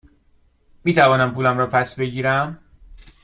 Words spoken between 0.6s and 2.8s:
می توانم پولم را پس بگیرم؟